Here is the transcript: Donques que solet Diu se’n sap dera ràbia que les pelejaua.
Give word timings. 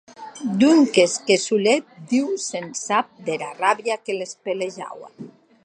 Donques 0.61 1.03
que 1.27 1.35
solet 1.43 1.85
Diu 2.13 2.31
se’n 2.45 2.67
sap 2.81 3.13
dera 3.29 3.53
ràbia 3.61 3.99
que 4.07 4.17
les 4.19 4.35
pelejaua. 4.49 5.13